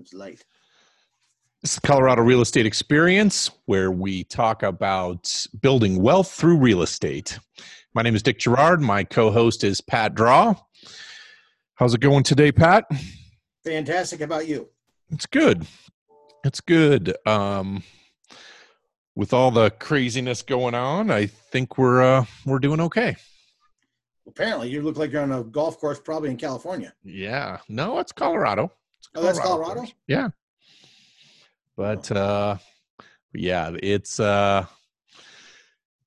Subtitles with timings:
[0.00, 0.42] It's light.
[1.60, 7.38] This is Colorado Real Estate Experience, where we talk about building wealth through real estate.
[7.92, 8.80] My name is Dick Gerard.
[8.80, 10.54] My co host is Pat Draw.
[11.74, 12.86] How's it going today, Pat?
[13.62, 14.20] Fantastic.
[14.20, 14.70] How about you?
[15.10, 15.66] It's good.
[16.44, 17.14] It's good.
[17.26, 17.82] Um,
[19.14, 23.16] with all the craziness going on, I think we're uh, we're doing okay.
[24.26, 26.94] Apparently, you look like you're on a golf course, probably in California.
[27.04, 27.58] Yeah.
[27.68, 28.72] No, it's Colorado.
[29.00, 29.80] It's Oh, that's Colorado?
[29.80, 29.94] course.
[30.06, 30.28] Yeah.
[31.76, 32.58] But uh,
[33.32, 34.66] yeah, it's uh,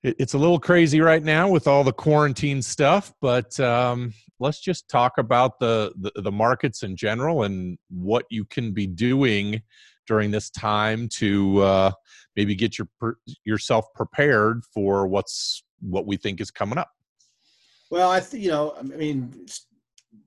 [0.04, 3.14] it, it's a little crazy right now with all the quarantine stuff.
[3.22, 8.46] But um, let's just talk about the, the the markets in general and what you
[8.46, 9.62] can be doing
[10.06, 11.92] during this time to uh,
[12.36, 16.92] maybe get your per- yourself prepared for what's what we think is coming up.
[17.90, 19.46] Well, I th- you know, I mean,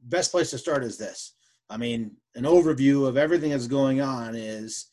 [0.02, 1.34] best place to start is this.
[1.68, 4.90] I mean, an overview of everything that's going on is,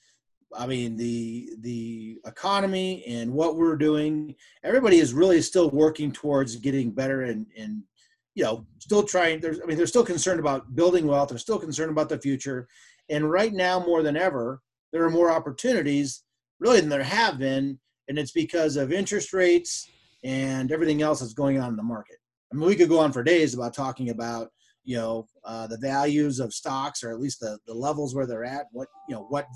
[0.55, 4.35] I mean, the the economy and what we're doing.
[4.63, 7.83] Everybody is really still working towards getting better and and
[8.35, 9.39] you know, still trying.
[9.39, 11.29] There's, I mean, they're still concerned about building wealth.
[11.29, 12.67] They're still concerned about the future,
[13.09, 16.23] and right now more than ever, there are more opportunities
[16.59, 19.89] really than there have been, and it's because of interest rates
[20.23, 22.17] and everything else that's going on in the market.
[22.51, 24.49] I mean, we could go on for days about talking about
[24.83, 28.43] you know uh, the values of stocks or at least the, the levels where they're
[28.43, 29.47] at, what you know what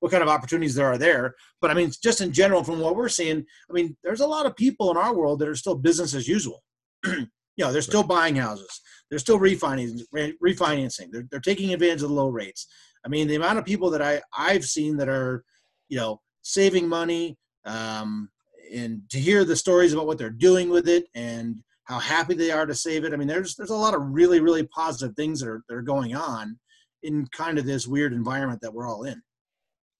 [0.00, 1.34] what kind of opportunities there are there.
[1.60, 4.46] But I mean, just in general, from what we're seeing, I mean, there's a lot
[4.46, 6.62] of people in our world that are still business as usual.
[7.06, 12.02] you know, they're still buying houses, they're still refinancing, re- refinancing, they're, they're taking advantage
[12.02, 12.66] of the low rates.
[13.04, 15.44] I mean, the amount of people that I I've seen that are
[15.88, 18.28] you know saving money um,
[18.72, 22.50] and to hear the stories about what they're doing with it and how happy they
[22.50, 23.12] are to save it.
[23.12, 25.82] I mean, there's there's a lot of really really positive things that are that are
[25.82, 26.58] going on
[27.02, 29.22] in kind of this weird environment that we're all in.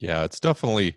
[0.00, 0.96] Yeah, it's definitely,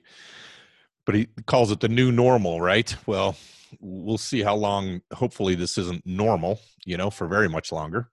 [1.06, 2.94] but he calls it the new normal, right?
[3.06, 3.38] Well,
[3.80, 5.02] we'll see how long.
[5.14, 8.10] Hopefully, this isn't normal, you know, for very much longer.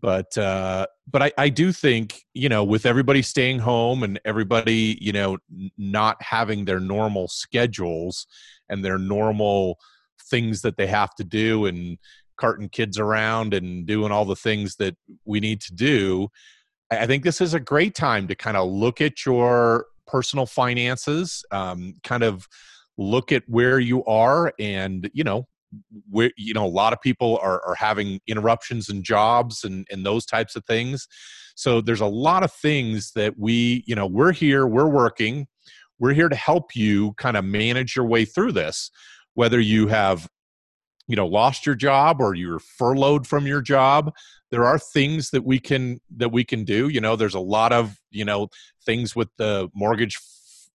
[0.00, 4.96] But uh, but I, I do think you know with everybody staying home and everybody
[5.00, 5.38] you know
[5.76, 8.26] not having their normal schedules
[8.68, 9.78] and their normal
[10.30, 11.98] things that they have to do and
[12.38, 16.28] carting kids around and doing all the things that we need to do
[16.90, 21.44] I think this is a great time to kind of look at your personal finances,
[21.52, 22.48] um, kind of
[22.98, 25.46] look at where you are, and you know,
[26.10, 30.04] where you know a lot of people are, are having interruptions in jobs and and
[30.04, 31.06] those types of things.
[31.54, 35.46] So there's a lot of things that we, you know, we're here, we're working,
[35.98, 38.90] we're here to help you kind of manage your way through this,
[39.34, 40.28] whether you have
[41.06, 44.12] you know lost your job or you're furloughed from your job
[44.50, 46.88] there are things that we can that we can do.
[46.88, 48.48] You know there's a lot of you know
[48.84, 50.18] things with the mortgage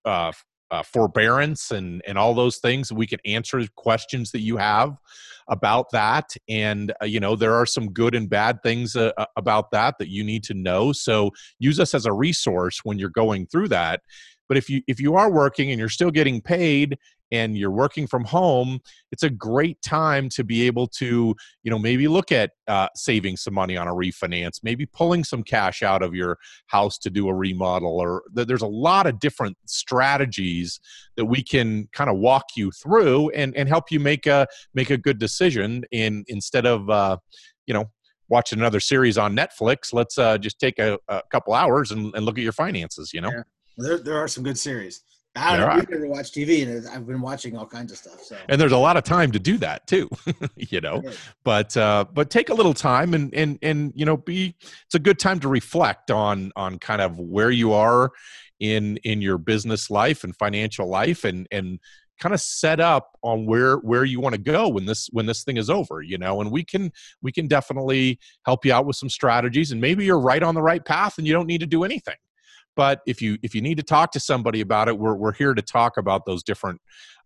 [0.05, 0.31] uh,
[0.71, 2.91] uh, forbearance and and all those things.
[2.91, 4.97] We can answer questions that you have
[5.47, 6.35] about that.
[6.47, 9.95] And uh, you know there are some good and bad things uh, uh, about that
[9.99, 10.93] that you need to know.
[10.93, 14.01] So use us as a resource when you're going through that.
[14.47, 16.97] But if you if you are working and you're still getting paid
[17.31, 18.79] and you're working from home
[19.11, 23.35] it's a great time to be able to you know maybe look at uh, saving
[23.35, 26.37] some money on a refinance maybe pulling some cash out of your
[26.67, 30.79] house to do a remodel or th- there's a lot of different strategies
[31.17, 34.89] that we can kind of walk you through and and help you make a make
[34.89, 37.17] a good decision in instead of uh,
[37.67, 37.85] you know
[38.27, 42.25] watching another series on netflix let's uh, just take a, a couple hours and, and
[42.25, 43.43] look at your finances you know Yeah.
[43.77, 45.01] There there are some good series.
[45.35, 48.21] I don't we've never watched TV, and I've been watching all kinds of stuff.
[48.23, 50.09] So and there's a lot of time to do that too
[50.55, 51.11] you know Yeah.
[51.43, 54.99] but uh but take a little time and and and you know be it's a
[54.99, 58.11] good time to reflect on on kind of where you are
[58.59, 61.79] in in your business life and financial life and and
[62.19, 65.43] kind of set up on where where you want to go when this when this
[65.43, 66.91] thing is over you know and we can
[67.21, 70.61] we can definitely help you out with some strategies and maybe you're right on the
[70.61, 72.15] right path and you don't need to do anything
[72.75, 75.53] but if you if you need to talk to somebody about it we're, we're here
[75.53, 76.79] to talk about those different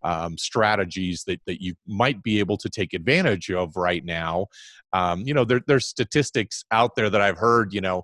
[0.04, 4.48] um, strategies that, that you might be able to take advantage of right now.
[4.94, 8.04] Um, you know there, there's statistics out there that i've heard you know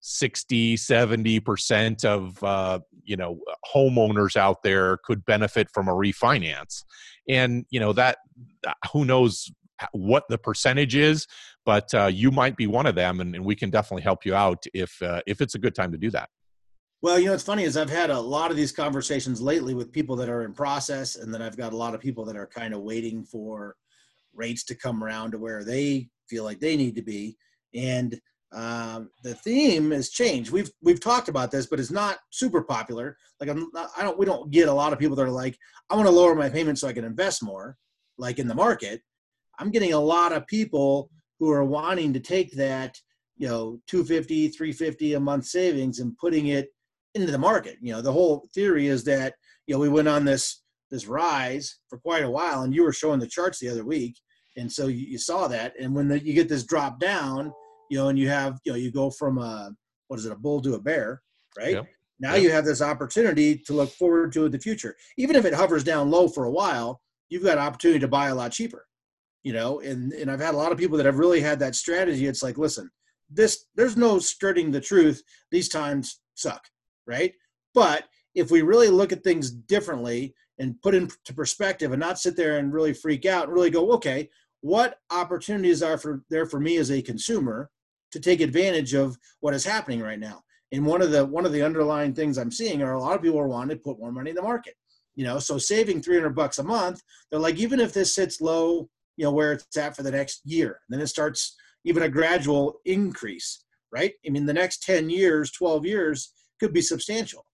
[0.00, 3.38] 60 70% of uh, you know
[3.74, 6.84] homeowners out there could benefit from a refinance.
[7.28, 8.18] And you know that
[8.92, 9.50] who knows
[9.92, 11.26] what the percentage is
[11.64, 14.34] but uh, you might be one of them and, and we can definitely help you
[14.34, 16.28] out if uh, if it's a good time to do that
[17.02, 19.90] Well, you know, what's funny is I've had a lot of these conversations lately with
[19.90, 22.46] people that are in process, and then I've got a lot of people that are
[22.46, 23.74] kind of waiting for
[24.32, 27.36] rates to come around to where they feel like they need to be.
[27.74, 28.20] And
[28.52, 30.52] um, the theme has changed.
[30.52, 33.16] We've we've talked about this, but it's not super popular.
[33.40, 35.58] Like I'm, I don't, we don't get a lot of people that are like,
[35.90, 37.76] I want to lower my payment so I can invest more,
[38.16, 39.02] like in the market.
[39.58, 41.10] I'm getting a lot of people
[41.40, 42.96] who are wanting to take that,
[43.38, 46.68] you know, 250, 350 a month savings and putting it
[47.14, 47.76] into the market.
[47.80, 49.34] You know, the whole theory is that
[49.66, 52.92] you know we went on this this rise for quite a while, and you were
[52.92, 54.16] showing the charts the other week,
[54.56, 55.74] and so you, you saw that.
[55.80, 57.52] And when the, you get this drop down,
[57.90, 59.72] you know, and you have you know you go from a
[60.08, 61.22] what is it a bull to a bear,
[61.58, 61.74] right?
[61.74, 61.86] Yep.
[62.20, 62.42] Now yep.
[62.42, 64.96] you have this opportunity to look forward to the future.
[65.16, 68.28] Even if it hovers down low for a while, you've got an opportunity to buy
[68.28, 68.86] a lot cheaper.
[69.42, 71.74] You know, and and I've had a lot of people that have really had that
[71.74, 72.26] strategy.
[72.26, 72.88] It's like, listen,
[73.28, 75.22] this there's no skirting the truth.
[75.50, 76.62] These times suck,
[77.06, 77.32] right?
[77.74, 78.04] But
[78.34, 82.58] if we really look at things differently and put into perspective and not sit there
[82.58, 84.28] and really freak out and really go, okay,
[84.60, 87.70] what opportunities are for there for me as a consumer
[88.12, 90.42] to take advantage of what is happening right now?
[90.70, 93.22] And one of the one of the underlying things I'm seeing are a lot of
[93.22, 94.74] people are wanting to put more money in the market.
[95.14, 98.88] You know, so saving 300 bucks a month, they're like, even if this sits low,
[99.16, 101.54] you know, where it's at for the next year, then it starts
[101.84, 104.14] even a gradual increase, right?
[104.26, 107.44] I mean, the next 10 years, 12 years could be substantial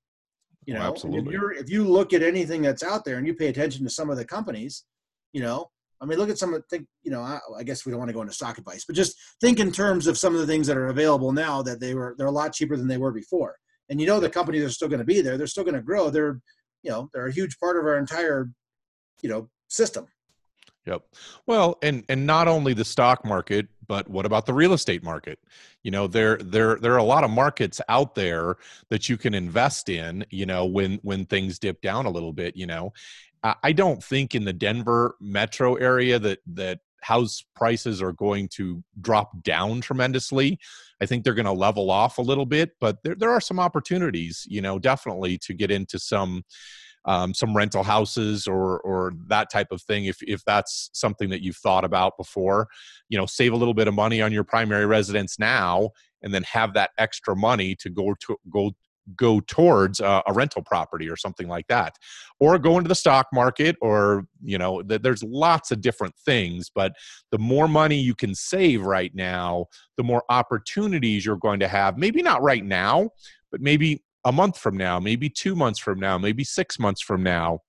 [0.68, 1.28] you oh, know, oh, absolutely.
[1.28, 3.90] If, you're, if you look at anything that's out there and you pay attention to
[3.90, 4.84] some of the companies,
[5.32, 7.86] you know, I mean, look at some of the think, you know, I, I, guess
[7.86, 10.34] we don't want to go into stock advice, but just think in terms of some
[10.34, 12.86] of the things that are available now that they were, they're a lot cheaper than
[12.86, 13.56] they were before.
[13.88, 15.38] And you know, the companies are still going to be there.
[15.38, 16.10] They're still going to grow.
[16.10, 16.38] They're,
[16.82, 18.50] you know, they're a huge part of our entire,
[19.22, 20.06] you know, system.
[20.88, 21.02] Yep.
[21.46, 25.38] Well, and and not only the stock market, but what about the real estate market?
[25.82, 28.56] You know, there there there are a lot of markets out there
[28.88, 30.24] that you can invest in.
[30.30, 32.56] You know, when when things dip down a little bit.
[32.56, 32.94] You know,
[33.62, 38.82] I don't think in the Denver metro area that that house prices are going to
[39.00, 40.58] drop down tremendously.
[41.02, 43.60] I think they're going to level off a little bit, but there there are some
[43.60, 44.46] opportunities.
[44.48, 46.44] You know, definitely to get into some
[47.04, 51.42] um, some rental houses or or that type of thing if if that's something that
[51.42, 52.68] you've thought about before
[53.08, 55.90] you know save a little bit of money on your primary residence now
[56.22, 58.72] and then have that extra money to go to go
[59.16, 61.94] go towards a, rental property or something like that.
[62.40, 66.70] Or go into the stock market or you know th- there's lots of different things
[66.74, 66.92] but
[67.30, 69.66] the more money you can save right now
[69.96, 71.96] the more opportunities you're going to have.
[71.96, 73.10] Maybe not right now
[73.50, 77.22] but maybe a month from now, maybe two months from now, maybe six months from
[77.22, 77.60] now,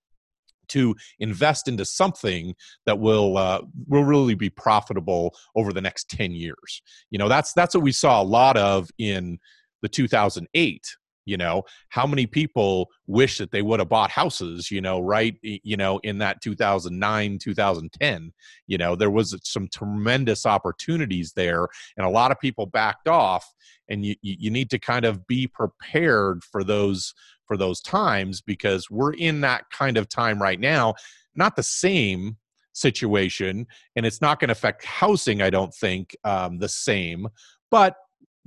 [0.68, 2.54] to invest into something
[2.86, 6.82] that will uh, will really be profitable over the next 10 years.
[7.10, 9.40] You know, that's that's what we saw a lot of in
[9.82, 10.84] the 2008
[11.30, 15.36] you know how many people wish that they would have bought houses you know right
[15.42, 18.32] you know in that 2009 2010
[18.68, 21.68] you know there was some tremendous opportunities there
[21.98, 23.46] and a lot of people backed off
[23.90, 27.14] and you you need to kind of be prepared for those
[27.46, 30.94] for those times because we're in that kind of time right now
[31.36, 32.38] not the same
[32.74, 33.66] situation
[33.96, 37.28] and it's not going to affect housing i don't think um, the same
[37.72, 37.96] but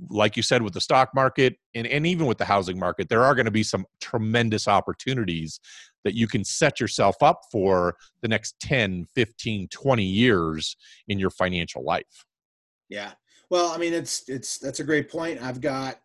[0.09, 3.23] like you said with the stock market and, and even with the housing market there
[3.23, 5.59] are going to be some tremendous opportunities
[6.03, 10.75] that you can set yourself up for the next 10 15 20 years
[11.07, 12.25] in your financial life.
[12.89, 13.11] Yeah.
[13.49, 15.41] Well i mean it's it's that's a great point.
[15.41, 15.99] I've got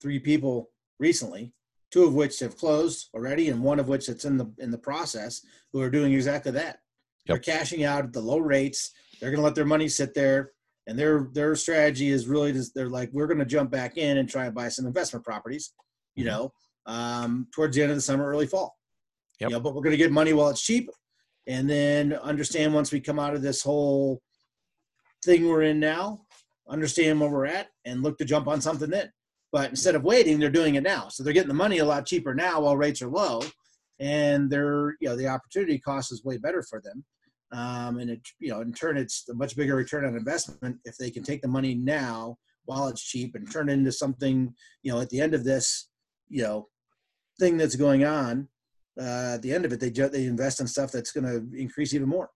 [0.00, 1.52] three people recently
[1.90, 4.78] two of which have closed already and one of which that's in the in the
[4.78, 5.42] process
[5.72, 6.80] who are doing exactly that.
[7.26, 7.26] Yep.
[7.26, 8.90] they're cashing out at the low rates.
[9.20, 10.52] They're going to let their money sit there
[10.86, 14.18] and their their strategy is really just they're like we're going to jump back in
[14.18, 15.72] and try and buy some investment properties
[16.14, 16.32] you mm-hmm.
[16.32, 16.52] know
[16.86, 18.76] um, towards the end of the summer early fall
[19.38, 19.50] yep.
[19.50, 20.90] you know but we're going to get money while it's cheap
[21.46, 24.20] and then understand once we come out of this whole
[25.24, 26.20] thing we're in now
[26.68, 29.10] understand where we're at and look to jump on something then
[29.52, 32.06] but instead of waiting they're doing it now so they're getting the money a lot
[32.06, 33.40] cheaper now while rates are low
[34.00, 37.04] and they're you know the opportunity cost is way better for them
[37.52, 40.96] um, and it you know in turn it's a much bigger return on investment if
[40.96, 44.92] they can take the money now while it's cheap and turn it into something you
[44.92, 45.88] know at the end of this
[46.28, 46.68] you know
[47.38, 48.48] thing that's going on
[49.00, 51.58] uh, at the end of it they ju- they invest in stuff that's going to
[51.58, 52.30] increase even more.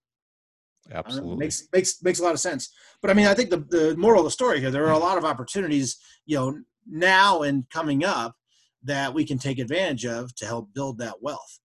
[0.93, 1.37] Absolutely.
[1.37, 2.73] makes makes makes a lot of sense.
[3.03, 4.99] But i mean i think the, the moral of the story here there are a
[4.99, 5.97] lot of opportunities
[6.27, 8.37] you know now and coming up
[8.85, 11.59] that we can take advantage of to help build that wealth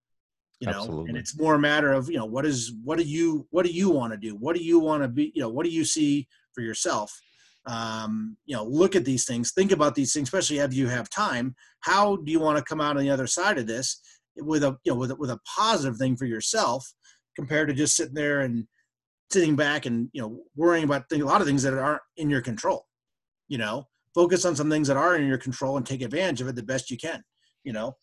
[0.61, 1.09] you know Absolutely.
[1.09, 3.71] and it's more a matter of you know what is what do you what do
[3.71, 4.35] you want to do?
[4.35, 7.11] What do you want to be you know what do you see for yourself?
[7.65, 11.09] Um, you know look at these things think about these things especially if you have
[11.09, 11.55] time.
[11.81, 13.99] How do you want to come out on the other side of this
[14.37, 16.87] with a you know with a, with a positive thing for yourself
[17.35, 18.67] compared to just sitting there and
[19.31, 22.29] sitting back and you know worrying about things, a lot of things that aren't in
[22.29, 22.85] your control
[23.47, 23.85] you know?
[24.15, 26.63] Focus on some things that are in your control and take advantage of it the
[26.63, 27.23] best you can
[27.63, 27.95] you know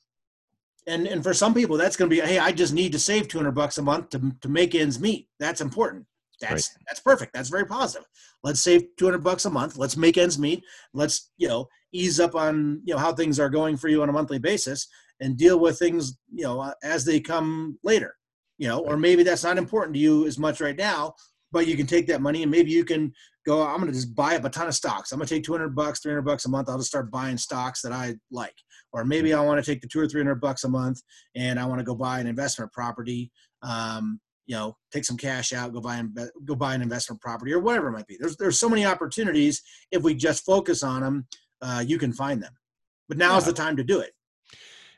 [0.89, 3.29] and and for some people that's going to be hey i just need to save
[3.29, 5.29] 200 bucks a month to, to make ends meet.
[5.39, 6.07] That's important.
[6.41, 6.85] That's right.
[6.87, 7.33] that's perfect.
[7.35, 8.07] That's very positive.
[8.45, 9.77] Let's save 200 bucks a month.
[9.77, 10.63] Let's make ends meet.
[10.95, 14.09] Let's you know ease up on you know how things are going for you on
[14.09, 14.87] a monthly basis
[15.21, 18.15] and deal with things you know uh, as they come later
[18.59, 21.15] you know or maybe that's not important to you as much right now
[21.51, 23.13] but you can take that money and maybe you can
[23.49, 25.13] go i'm going to just buy up a ton of stocks.
[25.13, 26.69] I'm going to take 200 bucks 300 bucks a month.
[26.69, 28.55] I'll just start buying stocks that i like.
[28.93, 31.01] Or maybe i want to take the two or 300 bucks a month
[31.35, 33.31] and i want to go buy an investment property
[33.63, 36.03] um, you know take some cash out go buy
[36.45, 38.17] go buy an investment property or whatever it might be.
[38.19, 39.63] There's there's so many opportunities.
[39.91, 41.27] If we just focus on them
[41.61, 42.53] uh, you can find them.
[43.09, 43.39] But now yeah.
[43.39, 44.13] is the time to do it.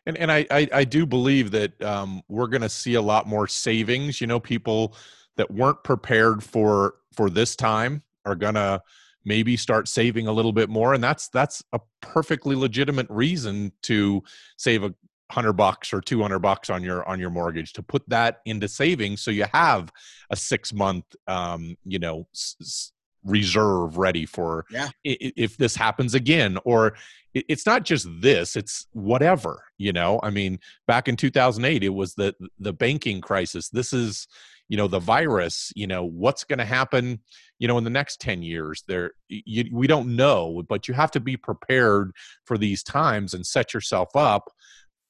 [0.06, 3.26] And and I I, I do believe that um, we're going to see a lot
[3.26, 4.20] more savings.
[4.20, 4.94] You know, people
[5.36, 8.82] that weren't prepared for for this time are to
[9.24, 14.22] maybe start saving a little bit more, and that's that's a perfectly legitimate reason to
[14.56, 14.94] save a
[15.30, 19.22] hundred bucks or 200 bucks on your on your mortgage to put that into savings
[19.22, 19.90] so you have
[20.30, 22.92] a six month um you know s-
[23.24, 24.88] reserve ready for yeah.
[25.04, 26.94] if this happens again or
[27.32, 30.58] it's not just this it's whatever you know i mean
[30.88, 34.26] back in 2008 it was the the banking crisis this is
[34.70, 37.20] you know the virus you know what's going to happen
[37.58, 41.10] you know in the next 10 years there you, we don't know but you have
[41.10, 42.12] to be prepared
[42.46, 44.50] for these times and set yourself up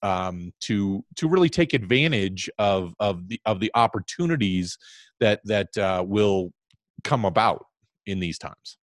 [0.03, 4.79] um, to to really take advantage of of the of the opportunities
[5.21, 6.53] that that uh, will
[7.05, 7.67] come about
[8.07, 8.79] in these times.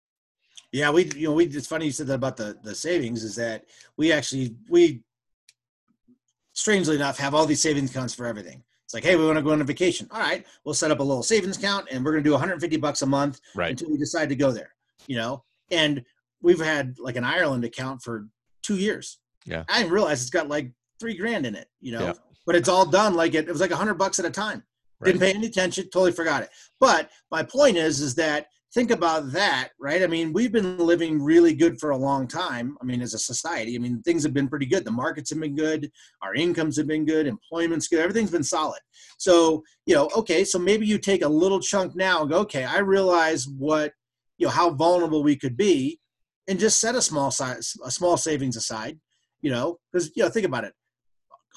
[0.71, 3.35] Yeah, we you know we it's funny you said that about the the savings is
[3.35, 3.65] that
[3.97, 5.01] we actually we
[6.53, 8.63] strangely enough have all these savings accounts for everything.
[8.87, 10.07] It's like, hey, we want to go on a vacation.
[10.11, 12.77] All right, we'll set up a little savings account and we're going to do 150
[12.77, 13.71] bucks a month right.
[13.71, 14.73] until we decide to go there.
[15.07, 16.05] You know, and
[16.41, 18.29] we've had like an Ireland account for
[18.63, 19.19] two years.
[19.45, 21.67] Yeah, I didn't realize it's got like three grand in it.
[21.81, 22.13] You know, yeah.
[22.45, 23.49] but it's all done like it.
[23.49, 24.63] It was like hundred bucks at a time.
[25.01, 25.07] Right.
[25.07, 25.89] Didn't pay any attention.
[25.89, 26.49] Totally forgot it.
[26.79, 30.03] But my point is, is that think about that, right?
[30.03, 32.77] I mean, we've been living really good for a long time.
[32.79, 34.85] I mean, as a society, I mean, things have been pretty good.
[34.85, 35.91] The markets have been good,
[36.21, 38.79] our incomes have been good, employment's good, everything's been solid.
[39.17, 42.65] So, you know, okay, so maybe you take a little chunk now and go, okay,
[42.65, 43.93] I realize what,
[44.37, 45.99] you know, how vulnerable we could be,
[46.47, 48.99] and just set a small size, a small savings aside,
[49.41, 50.73] you know, because you know, think about it.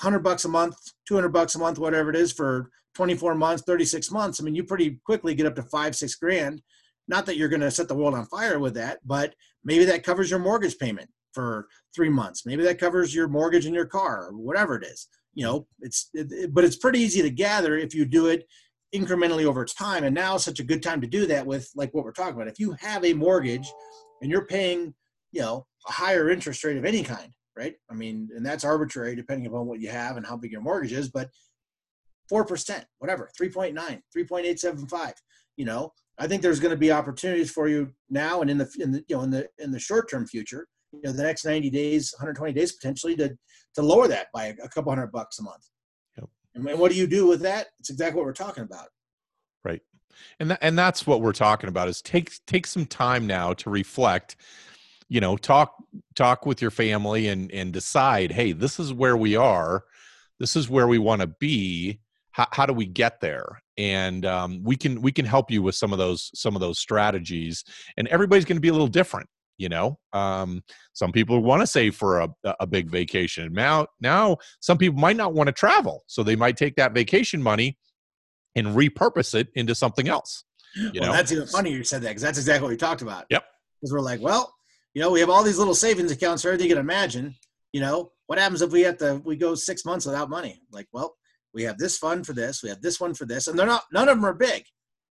[0.00, 0.74] 100 bucks a month,
[1.06, 4.40] 200 bucks a month, whatever it is for 24 months, 36 months.
[4.40, 6.62] I mean, you pretty quickly get up to five, six grand
[7.10, 10.04] not that you're going to set the world on fire with that, but maybe that
[10.04, 12.46] covers your mortgage payment for three months.
[12.46, 15.08] Maybe that covers your mortgage in your car or whatever it is.
[15.34, 18.46] You know, it's, it, it, but it's pretty easy to gather if you do it
[18.94, 20.04] incrementally over time.
[20.04, 22.34] And now is such a good time to do that with like what we're talking
[22.34, 22.48] about.
[22.48, 23.68] If you have a mortgage
[24.22, 24.94] and you're paying,
[25.32, 27.74] you know, a higher interest rate of any kind, right?
[27.90, 30.92] I mean, and that's arbitrary depending upon what you have and how big your mortgage
[30.92, 31.28] is, but
[32.30, 33.74] 4%, whatever, 3.9,
[34.16, 35.12] 3.875,
[35.56, 38.70] you know, I think there's going to be opportunities for you now and in the
[38.78, 41.46] in the you know in the in the short term future, you know, the next
[41.46, 43.36] 90 days, 120 days potentially to
[43.74, 45.66] to lower that by a couple hundred bucks a month.
[46.18, 46.28] Yep.
[46.54, 47.68] And what do you do with that?
[47.78, 48.88] It's exactly what we're talking about.
[49.64, 49.80] Right.
[50.38, 54.36] And and that's what we're talking about is take take some time now to reflect
[55.08, 55.74] you know talk
[56.14, 59.84] talk with your family and and decide hey this is where we are
[60.38, 62.00] this is where we want to be
[62.30, 65.74] how, how do we get there and um, we can we can help you with
[65.74, 67.64] some of those some of those strategies
[67.96, 69.98] and everybody's going to be a little different you know?
[70.14, 70.62] Um,
[70.94, 75.16] some people want to save for a, a big vacation now now some people might
[75.16, 77.78] not want to travel so they might take that vacation money
[78.56, 81.12] and repurpose it into something else you well, know?
[81.16, 83.26] that's even funny you said that because that's exactly what we talked about.
[83.30, 83.44] Yep.
[83.80, 84.54] Because we're like well
[84.94, 87.34] you know we have all these little savings accounts for everything you can imagine
[87.72, 90.62] you know what happens if we have to we go six months without money?
[90.70, 91.16] Like well
[91.54, 93.84] we have this fund for this we have this one for this and they're not
[93.92, 94.64] none of them are big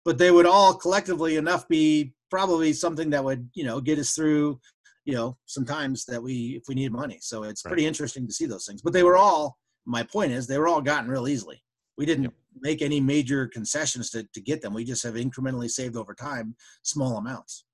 [0.05, 4.13] but they would all collectively enough be probably something that would you know get us
[4.13, 4.59] through
[5.05, 7.71] you know sometimes that we if we need money so it's right.
[7.71, 10.69] pretty interesting to see those things but they were all my point is they were
[10.69, 11.63] all gotten real easily
[11.97, 12.35] we didn't yep.
[12.61, 16.55] make any major concessions to, to get them we just have incrementally saved over time
[16.83, 17.65] small amounts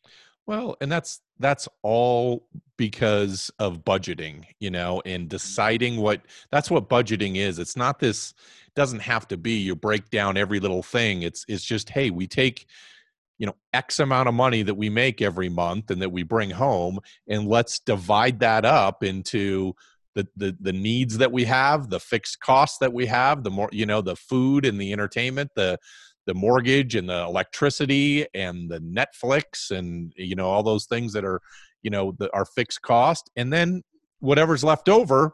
[0.46, 2.46] well, and that's that's all
[2.76, 5.28] because of budgeting, you know, and mm-hmm.
[5.28, 7.58] deciding what that's what budgeting is.
[7.58, 8.34] It's not this
[8.74, 11.22] doesn't have to be you break down every little thing.
[11.22, 12.66] It's it's just hey, we take
[13.38, 16.50] you know x amount of money that we make every month and that we bring
[16.50, 19.74] home and let's divide that up into
[20.14, 23.68] the, the the needs that we have the fixed costs that we have the more
[23.72, 25.78] you know the food and the entertainment the
[26.26, 31.24] the mortgage and the electricity and the Netflix and you know all those things that
[31.24, 31.40] are
[31.82, 33.82] you know the, our fixed cost and then
[34.20, 35.32] whatever's left over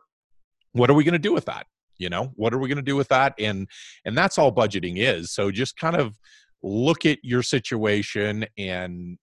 [0.72, 1.66] what are we going to do with that?
[1.98, 3.34] You know what are we going to do with that?
[3.38, 3.68] And
[4.04, 5.32] and that's all budgeting is.
[5.32, 6.18] So just kind of
[6.62, 9.18] look at your situation and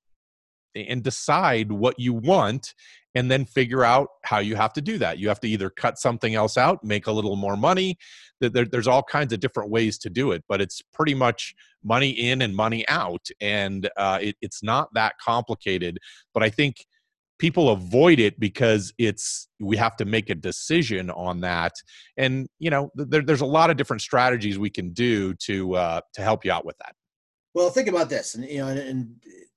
[0.75, 2.73] and decide what you want
[3.15, 5.17] and then figure out how you have to do that.
[5.17, 7.97] You have to either cut something else out make a little more money.
[8.39, 12.41] There's all kinds of different ways to do it but it's pretty much money in
[12.41, 15.97] and money out and uh, it, it's not that complicated.
[16.33, 16.85] But i think
[17.39, 21.73] people avoid it because it's we have to make a decision on that.
[22.17, 26.01] And you know there, there's a lot of different strategies we can do to uh,
[26.13, 26.95] to help you out with that.
[27.53, 29.15] Well think about this and you know and, and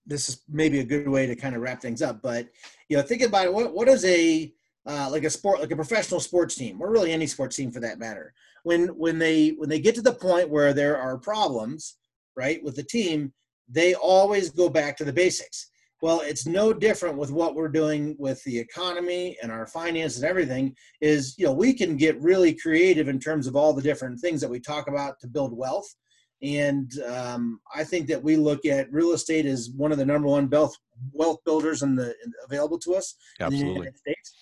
[0.09, 2.49] this is maybe a good way to kind of wrap things up but
[2.89, 4.53] you know think about it what, what is a
[4.87, 7.81] uh, like a sport like a professional sports team or really any sports team for
[7.81, 8.33] that matter
[8.65, 11.97] when when they when they get to the point where there are problems
[12.37, 13.33] right with the team
[13.69, 18.15] they always go back to the basics well, it's no different with what we're doing
[18.19, 20.75] with the economy and our finance and everything.
[21.01, 24.41] Is you know we can get really creative in terms of all the different things
[24.41, 25.93] that we talk about to build wealth,
[26.43, 30.29] and um, I think that we look at real estate as one of the number
[30.29, 30.77] one wealth
[31.13, 33.61] wealth builders in the in, available to us Absolutely.
[33.61, 34.35] in the United States.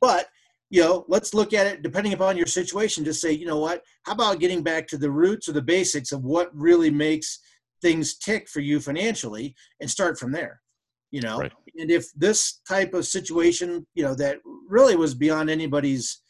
[0.00, 0.28] But
[0.70, 3.04] you know, let's look at it depending upon your situation.
[3.04, 3.82] Just say, you know what?
[4.02, 7.38] How about getting back to the roots or the basics of what really makes
[7.82, 10.60] things tick for you financially, and start from there
[11.14, 11.52] you know right.
[11.76, 16.22] and if this type of situation you know that really was beyond anybody's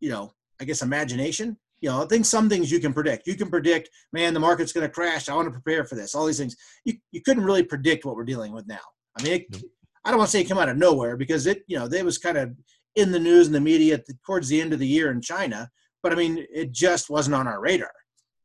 [0.00, 0.30] you know
[0.60, 1.56] i guess imagination
[1.86, 4.72] you know i think some things you can predict you can predict man the market's
[4.72, 7.44] going to crash i want to prepare for this all these things you, you couldn't
[7.44, 8.80] really predict what we're dealing with now
[9.18, 9.62] i mean it,
[10.04, 12.02] i don't want to say it came out of nowhere because it you know they
[12.02, 12.50] was kind of
[12.96, 15.70] in the news and the media the, towards the end of the year in china
[16.02, 17.92] but i mean it just wasn't on our radar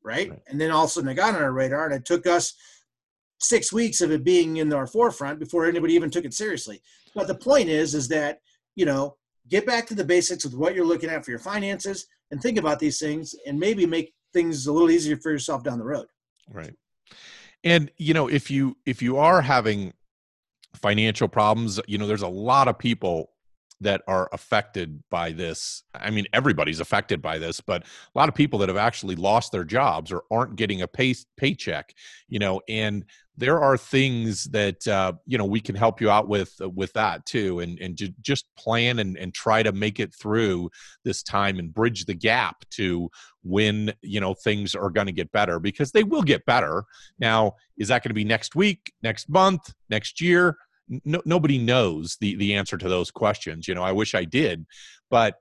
[0.03, 0.29] right?
[0.29, 0.39] right?
[0.47, 2.53] And then all of a sudden it got on our radar, and it took us
[3.39, 6.81] six weeks of it being in our forefront before anybody even took it seriously.
[7.15, 8.39] But the point is, is that
[8.75, 9.17] you know,
[9.49, 12.57] get back to the basics with what you're looking at for your finances, and think
[12.57, 16.07] about these things, and maybe make things a little easier for yourself down the road.
[16.49, 16.73] Right.
[17.63, 19.93] And you know, if you if you are having
[20.75, 23.30] financial problems, you know, there's a lot of people
[23.81, 25.83] that are affected by this.
[25.93, 29.51] I mean, everybody's affected by this, but a lot of people that have actually lost
[29.51, 31.93] their jobs or aren't getting a pay paycheck,
[32.29, 33.05] you know, and
[33.37, 36.93] there are things that uh, you know we can help you out with uh, with
[36.93, 40.69] that too and and ju- just plan and, and try to make it through
[41.03, 43.09] this time and bridge the gap to
[43.41, 46.83] when you know things are going to get better because they will get better
[47.19, 50.57] now is that going to be next week next month next year
[51.05, 54.65] no, nobody knows the the answer to those questions you know i wish i did
[55.09, 55.35] but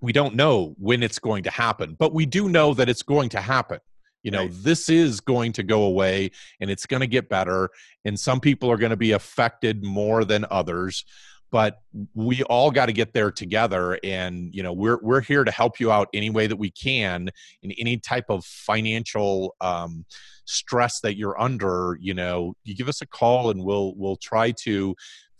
[0.00, 3.28] we don't know when it's going to happen but we do know that it's going
[3.28, 3.78] to happen
[4.22, 4.50] you know right.
[4.52, 7.70] this is going to go away and it's going to get better
[8.04, 11.04] and some people are going to be affected more than others
[11.50, 11.80] but
[12.14, 15.80] we all got to get there together and you know we're we're here to help
[15.80, 17.28] you out any way that we can
[17.62, 20.04] in any type of financial um,
[20.44, 24.50] stress that you're under you know you give us a call and we'll we'll try
[24.50, 24.94] to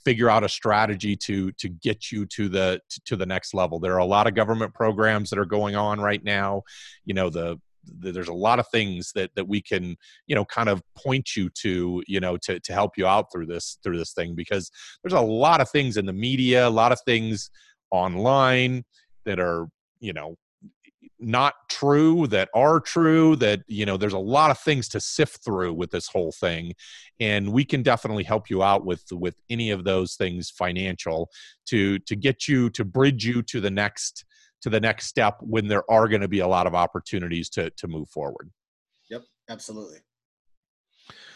[0.04, 3.78] figure out a strategy to to get you to the to the next level.
[3.78, 6.62] There are a lot of government programs that are going on right now.
[7.04, 10.68] You know the there's a lot of things that that we can you know kind
[10.68, 14.12] of point you to you know to to help you out through this through this
[14.12, 14.70] thing because
[15.02, 17.50] there's a lot of things in the media a lot of things
[17.90, 18.84] online
[19.24, 19.66] that are
[20.00, 20.36] you know
[21.18, 25.44] not true that are true that you know there's a lot of things to sift
[25.44, 26.72] through with this whole thing
[27.20, 31.28] and we can definitely help you out with with any of those things financial
[31.66, 34.24] to to get you to bridge you to the next
[34.62, 37.70] to the next step when there are going to be a lot of opportunities to
[37.70, 38.50] to move forward.
[39.10, 39.98] Yep, absolutely.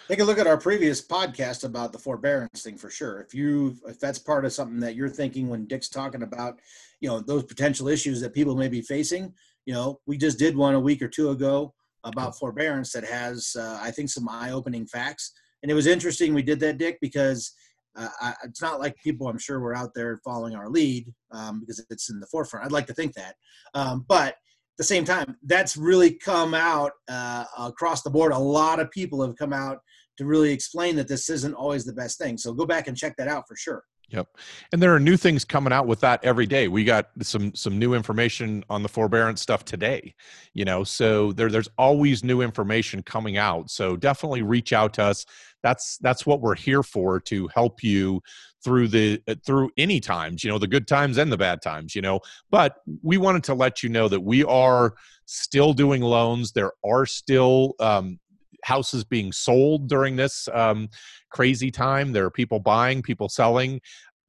[0.08, 3.20] Take a look at our previous podcast about the forbearance thing for sure.
[3.20, 6.60] If you if that's part of something that you're thinking when Dick's talking about,
[7.00, 9.32] you know, those potential issues that people may be facing,
[9.64, 11.72] you know, we just did one a week or two ago
[12.04, 15.32] about forbearance that has uh, I think some eye-opening facts.
[15.62, 17.52] And it was interesting we did that Dick because
[17.96, 21.61] uh, I, it's not like people I'm sure were out there following our lead um,
[21.61, 22.66] because it's in the forefront.
[22.66, 23.35] I'd like to think that,
[23.74, 24.28] um, but
[24.74, 28.33] at the same time, that's really come out uh, across the board.
[28.33, 29.78] A lot of people have come out
[30.16, 32.37] to really explain that this isn't always the best thing.
[32.37, 33.85] So go back and check that out for sure.
[34.11, 34.28] Yep.
[34.72, 36.68] And there are new things coming out with that every day.
[36.68, 40.14] We got some some new information on the forbearance stuff today.
[40.52, 43.70] You know, so there there's always new information coming out.
[43.70, 45.24] So definitely reach out to us.
[45.64, 48.20] That's that's what we're here for to help you
[48.62, 51.96] through the uh, through any times, you know, the good times and the bad times,
[51.96, 52.20] you know.
[52.50, 56.53] But we wanted to let you know that we are still doing loans.
[56.53, 58.20] There are still um,
[58.62, 60.88] houses being sold during this um,
[61.31, 62.12] crazy time.
[62.12, 63.81] There are people buying, people selling.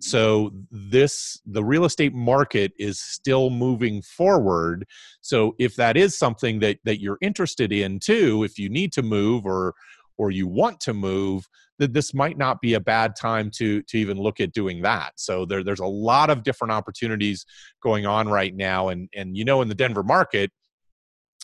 [0.01, 4.85] so this the real estate market is still moving forward
[5.21, 9.01] so if that is something that that you're interested in too if you need to
[9.01, 9.73] move or
[10.17, 11.47] or you want to move
[11.77, 15.13] that this might not be a bad time to to even look at doing that.
[15.17, 17.45] So there, there's a lot of different opportunities
[17.81, 18.89] going on right now.
[18.89, 20.51] And and you know in the denver market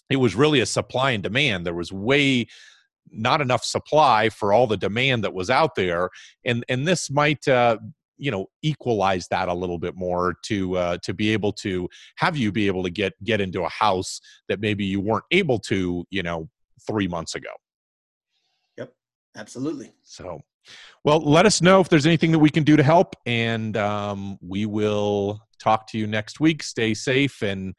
[0.10, 1.65] it was really a supply and demand.
[1.65, 2.47] There was way
[3.10, 6.10] not enough supply for all the demand that was out there.
[6.45, 7.77] And and this might uh,
[8.17, 12.38] you know equalize that a little bit more to uh, to be able to have
[12.38, 16.05] you be able to get get into a house that maybe you weren't able to
[16.10, 16.47] you know
[16.88, 17.49] three months ago
[19.36, 19.91] absolutely.
[20.04, 20.41] So
[21.04, 24.38] well let us know if there's anything that we can do to help and um,
[24.41, 26.63] we will talk to you next week.
[26.63, 27.74] Stay safe and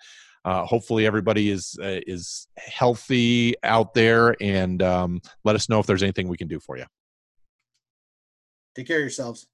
[0.45, 5.87] uh, hopefully everybody is uh, is healthy out there and um, let us know if
[5.87, 6.85] there's anything we can do for you.
[8.75, 9.47] Take care of yourselves